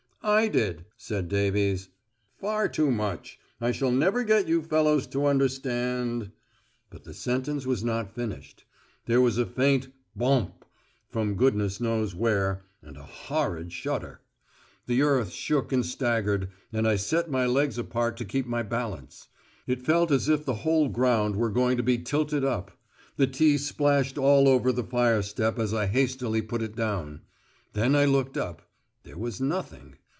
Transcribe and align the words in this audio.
"I 0.23 0.49
did," 0.49 0.85
said 0.97 1.29
Davies. 1.29 1.89
"Far 2.39 2.69
too 2.69 2.91
much. 2.91 3.39
I 3.59 3.71
shall 3.71 3.91
never 3.91 4.23
get 4.23 4.47
you 4.47 4.61
fellows 4.61 5.07
to 5.07 5.25
understand..." 5.25 6.29
But 6.91 7.05
the 7.05 7.13
sentence 7.15 7.65
was 7.65 7.83
not 7.83 8.13
finished. 8.13 8.63
There 9.07 9.19
was 9.19 9.39
a 9.39 9.47
faint 9.47 9.87
"Bomp" 10.15 10.63
from 11.09 11.33
goodness 11.33 11.81
knows 11.81 12.13
where, 12.13 12.61
and 12.83 12.97
a 12.97 13.03
horrid 13.03 13.73
shudder. 13.73 14.21
The 14.85 15.01
earth 15.01 15.31
shook 15.31 15.73
and 15.73 15.83
staggered, 15.83 16.49
and 16.71 16.87
I 16.87 16.97
set 16.97 17.31
my 17.31 17.47
legs 17.47 17.79
apart 17.79 18.15
to 18.17 18.23
keep 18.25 18.45
my 18.45 18.61
balance. 18.61 19.27
It 19.65 19.81
felt 19.81 20.11
as 20.11 20.29
if 20.29 20.45
the 20.45 20.53
whole 20.61 20.87
ground 20.89 21.35
were 21.35 21.49
going 21.49 21.77
to 21.77 21.83
be 21.83 21.97
tilted 21.97 22.45
up. 22.45 22.69
The 23.17 23.25
tea 23.25 23.57
splashed 23.57 24.19
all 24.19 24.47
over 24.47 24.71
the 24.71 24.83
fire 24.83 25.23
step 25.23 25.57
as 25.57 25.73
I 25.73 25.87
hastily 25.87 26.43
put 26.43 26.61
it 26.61 26.75
down. 26.75 27.21
Then 27.73 27.95
I 27.95 28.05
looked 28.05 28.37
up. 28.37 28.69
There 29.03 29.17
was 29.17 29.41
nothing. 29.41 29.95